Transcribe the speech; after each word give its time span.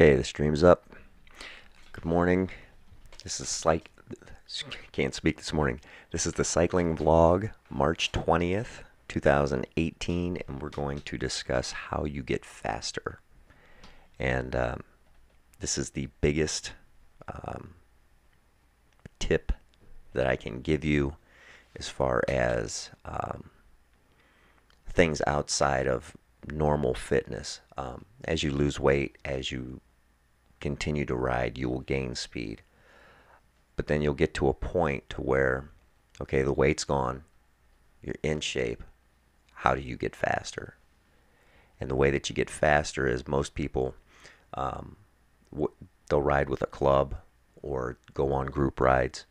Okay, 0.00 0.14
the 0.14 0.22
stream's 0.22 0.62
up. 0.62 0.84
Good 1.90 2.04
morning. 2.04 2.50
This 3.24 3.40
is 3.40 3.66
like 3.66 3.90
can't 4.92 5.12
speak 5.12 5.38
this 5.38 5.52
morning. 5.52 5.80
This 6.12 6.24
is 6.24 6.34
the 6.34 6.44
cycling 6.44 6.96
vlog, 6.96 7.50
March 7.68 8.12
20th, 8.12 8.84
2018, 9.08 10.38
and 10.46 10.62
we're 10.62 10.68
going 10.68 11.00
to 11.00 11.18
discuss 11.18 11.72
how 11.72 12.04
you 12.04 12.22
get 12.22 12.44
faster. 12.44 13.18
And 14.20 14.54
um, 14.54 14.84
this 15.58 15.76
is 15.76 15.90
the 15.90 16.10
biggest 16.20 16.74
um, 17.26 17.74
tip 19.18 19.50
that 20.12 20.28
I 20.28 20.36
can 20.36 20.60
give 20.60 20.84
you 20.84 21.16
as 21.74 21.88
far 21.88 22.22
as 22.28 22.90
um, 23.04 23.50
things 24.88 25.20
outside 25.26 25.88
of 25.88 26.16
normal 26.48 26.94
fitness. 26.94 27.62
Um, 27.76 28.04
as 28.24 28.44
you 28.44 28.52
lose 28.52 28.78
weight, 28.78 29.18
as 29.24 29.50
you 29.50 29.80
continue 30.60 31.04
to 31.06 31.14
ride, 31.14 31.58
you 31.58 31.68
will 31.68 31.80
gain 31.80 32.14
speed. 32.14 32.62
But 33.76 33.86
then 33.86 34.02
you'll 34.02 34.14
get 34.14 34.34
to 34.34 34.48
a 34.48 34.54
point 34.54 35.08
to 35.10 35.20
where, 35.20 35.70
okay, 36.20 36.42
the 36.42 36.52
weight's 36.52 36.84
gone, 36.84 37.24
you're 38.02 38.16
in 38.22 38.40
shape. 38.40 38.82
How 39.54 39.74
do 39.74 39.80
you 39.80 39.96
get 39.96 40.16
faster? 40.16 40.74
And 41.80 41.90
the 41.90 41.96
way 41.96 42.10
that 42.10 42.28
you 42.28 42.34
get 42.34 42.50
faster 42.50 43.06
is 43.06 43.28
most 43.28 43.54
people, 43.54 43.94
um, 44.54 44.96
they'll 46.08 46.22
ride 46.22 46.48
with 46.48 46.62
a 46.62 46.66
club 46.66 47.16
or 47.62 47.98
go 48.14 48.32
on 48.32 48.46
group 48.46 48.80
rides, 48.80 49.26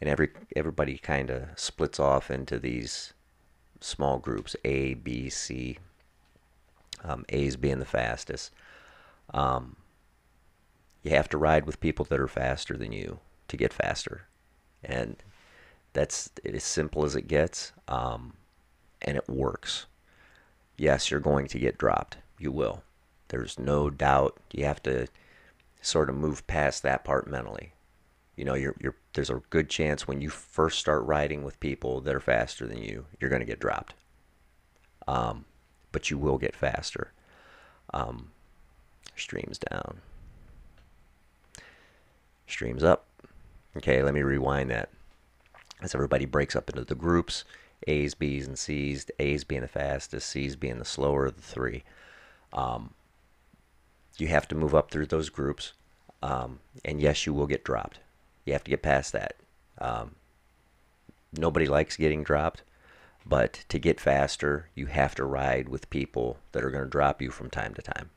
and 0.00 0.08
every 0.08 0.30
everybody 0.56 0.98
kind 0.98 1.30
of 1.30 1.48
splits 1.56 1.98
off 2.00 2.30
into 2.30 2.58
these 2.58 3.12
small 3.80 4.18
groups 4.18 4.56
A, 4.64 4.94
B, 4.94 5.28
C. 5.28 5.78
Um, 7.04 7.24
A's 7.30 7.56
being 7.56 7.78
the 7.78 7.84
fastest. 7.84 8.52
Um, 9.34 9.76
you 11.02 11.10
have 11.10 11.28
to 11.30 11.38
ride 11.38 11.66
with 11.66 11.80
people 11.80 12.04
that 12.06 12.20
are 12.20 12.28
faster 12.28 12.76
than 12.76 12.92
you 12.92 13.18
to 13.48 13.56
get 13.56 13.72
faster, 13.72 14.26
and 14.84 15.16
that's 15.92 16.30
as 16.44 16.64
simple 16.64 17.04
as 17.04 17.16
it 17.16 17.28
gets, 17.28 17.72
um, 17.88 18.34
and 19.02 19.16
it 19.16 19.28
works. 19.28 19.86
Yes, 20.76 21.10
you're 21.10 21.20
going 21.20 21.46
to 21.48 21.58
get 21.58 21.78
dropped. 21.78 22.18
You 22.38 22.50
will. 22.52 22.82
There's 23.28 23.58
no 23.58 23.90
doubt. 23.90 24.38
You 24.52 24.64
have 24.64 24.82
to 24.84 25.08
sort 25.80 26.08
of 26.08 26.16
move 26.16 26.46
past 26.46 26.82
that 26.82 27.04
part 27.04 27.28
mentally. 27.28 27.72
You 28.36 28.44
know, 28.44 28.54
you're, 28.54 28.74
you're, 28.80 28.96
there's 29.12 29.30
a 29.30 29.42
good 29.50 29.68
chance 29.68 30.08
when 30.08 30.20
you 30.20 30.30
first 30.30 30.78
start 30.78 31.04
riding 31.04 31.44
with 31.44 31.60
people 31.60 32.00
that 32.00 32.14
are 32.14 32.20
faster 32.20 32.66
than 32.66 32.78
you, 32.82 33.06
you're 33.20 33.30
going 33.30 33.40
to 33.40 33.46
get 33.46 33.60
dropped. 33.60 33.94
Um, 35.06 35.44
but 35.90 36.10
you 36.10 36.16
will 36.16 36.38
get 36.38 36.56
faster. 36.56 37.12
Um, 37.92 38.30
streams 39.16 39.58
down. 39.58 39.98
Streams 42.52 42.84
up. 42.84 43.06
Okay, 43.76 44.02
let 44.02 44.14
me 44.14 44.22
rewind 44.22 44.70
that. 44.70 44.90
As 45.80 45.94
everybody 45.94 46.26
breaks 46.26 46.54
up 46.54 46.70
into 46.70 46.84
the 46.84 46.94
groups, 46.94 47.44
A's, 47.88 48.14
B's, 48.14 48.46
and 48.46 48.58
C's, 48.58 49.10
A's 49.18 49.44
being 49.44 49.62
the 49.62 49.68
fastest, 49.68 50.28
C's 50.28 50.54
being 50.54 50.78
the 50.78 50.84
slower 50.84 51.26
of 51.26 51.36
the 51.36 51.42
three. 51.42 51.82
Um, 52.52 52.94
you 54.18 54.28
have 54.28 54.46
to 54.48 54.54
move 54.54 54.74
up 54.74 54.90
through 54.90 55.06
those 55.06 55.30
groups. 55.30 55.72
Um, 56.22 56.60
and 56.84 57.00
yes, 57.00 57.26
you 57.26 57.34
will 57.34 57.46
get 57.46 57.64
dropped. 57.64 57.98
You 58.44 58.52
have 58.52 58.64
to 58.64 58.70
get 58.70 58.82
past 58.82 59.12
that. 59.12 59.36
Um, 59.78 60.14
nobody 61.32 61.66
likes 61.66 61.96
getting 61.96 62.22
dropped, 62.22 62.62
but 63.26 63.64
to 63.68 63.78
get 63.78 64.00
faster, 64.00 64.68
you 64.74 64.86
have 64.86 65.14
to 65.16 65.24
ride 65.24 65.68
with 65.68 65.90
people 65.90 66.38
that 66.52 66.62
are 66.62 66.70
going 66.70 66.84
to 66.84 66.90
drop 66.90 67.20
you 67.20 67.30
from 67.30 67.50
time 67.50 67.74
to 67.74 67.82
time. 67.82 68.10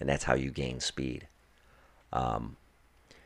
And 0.00 0.08
that's 0.08 0.24
how 0.24 0.34
you 0.34 0.50
gain 0.50 0.80
speed. 0.80 1.28
Um, 2.12 2.56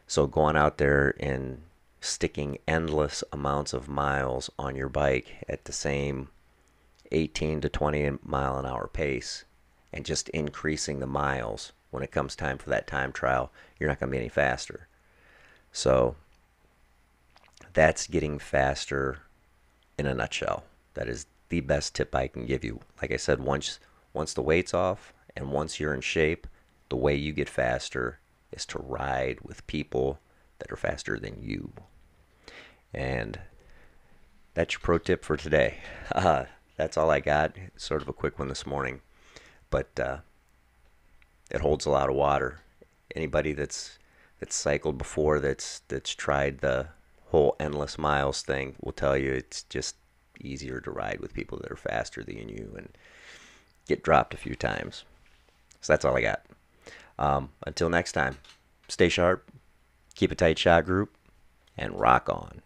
so 0.09 0.27
going 0.27 0.56
out 0.56 0.78
there 0.78 1.14
and 1.20 1.61
sticking 2.01 2.59
endless 2.67 3.23
amounts 3.33 3.73
of 3.75 3.89
miles 3.89 4.51
on 4.58 4.74
your 4.74 4.89
bike 4.89 5.45
at 5.48 5.67
the 5.67 5.73
same 5.73 6.29
18 7.13 7.61
to 7.61 7.69
20 7.69 8.18
mile 8.24 8.58
an 8.58 8.67
hour 8.67 8.89
pace 8.89 9.45
and 9.92 10.07
just 10.07 10.29
increasing 10.30 10.98
the 10.98 11.07
miles 11.07 11.73
when 11.91 12.02
it 12.02 12.11
comes 12.11 12.35
time 12.35 12.58
for 12.58 12.70
that 12.70 12.86
time 12.86 13.13
trial, 13.13 13.51
you're 13.79 13.89
not 13.89 14.01
going 14.01 14.11
to 14.11 14.17
be 14.17 14.18
any 14.18 14.29
faster. 14.29 14.89
So 15.73 16.17
that's 17.74 18.07
getting 18.07 18.39
faster 18.39 19.18
in 19.98 20.07
a 20.07 20.14
nutshell. 20.14 20.64
That 20.95 21.08
is 21.08 21.27
the 21.51 21.61
best 21.61 21.95
tip 21.95 22.14
I 22.14 22.29
can 22.29 22.47
give 22.47 22.64
you. 22.64 22.80
Like 23.01 23.13
I 23.13 23.17
said, 23.17 23.41
once 23.41 23.79
once 24.14 24.33
the 24.33 24.42
weight's 24.42 24.74
off 24.74 25.13
and 25.36 25.52
once 25.52 25.79
you're 25.79 25.95
in 25.95 26.01
shape, 26.01 26.47
the 26.89 26.97
way 26.97 27.14
you 27.14 27.33
get 27.33 27.48
faster 27.48 28.18
is 28.53 28.67
to 28.67 28.79
ride 28.79 29.39
with 29.42 29.67
people 29.67 30.20
that 30.59 30.73
are 30.73 30.77
faster 30.77 31.19
than 31.19 31.42
you. 31.42 31.73
And 32.92 33.39
that's 34.55 34.75
your 34.75 34.81
pro 34.81 34.98
tip 34.98 35.25
for 35.25 35.36
today. 35.36 35.79
Uh, 36.13 36.47
that's 36.77 36.97
all 36.97 37.11
I 37.11 37.20
got. 37.20 37.57
sort 37.77 38.03
of 38.03 38.09
a 38.09 38.13
quick 38.13 38.39
one 38.39 38.48
this 38.48 38.64
morning, 38.64 39.01
but 39.69 39.98
uh, 39.98 40.19
it 41.51 41.61
holds 41.61 41.85
a 41.85 41.91
lot 41.91 42.09
of 42.09 42.14
water. 42.14 42.61
Anybody 43.14 43.53
that's 43.53 43.98
that's 44.39 44.55
cycled 44.55 44.97
before, 44.97 45.41
that's 45.41 45.83
that's 45.89 46.15
tried 46.15 46.59
the 46.59 46.89
whole 47.27 47.57
endless 47.59 47.98
miles 47.98 48.42
thing, 48.42 48.77
will 48.80 48.92
tell 48.92 49.17
you 49.17 49.33
it's 49.33 49.65
just 49.65 49.97
easier 50.41 50.80
to 50.80 50.91
ride 50.91 51.20
with 51.20 51.35
people 51.35 51.59
that 51.59 51.70
are 51.73 51.77
faster 51.77 52.23
than 52.23 52.48
you 52.48 52.73
and 52.77 52.91
get 53.86 54.05
dropped 54.05 54.33
a 54.33 54.39
few 54.39 54.55
times. 54.55 55.05
So 55.80 55.92
that's 55.92 56.05
all 56.05 56.17
I 56.17 56.23
got. 56.23 56.42
Um, 57.18 57.51
until 57.67 57.89
next 57.90 58.12
time, 58.12 58.39
stay 58.89 59.08
sharp, 59.08 59.51
keep 60.14 60.30
a 60.30 60.34
tight 60.34 60.58
shot 60.58 60.84
group, 60.84 61.17
and 61.77 61.98
rock 61.98 62.29
on. 62.29 62.62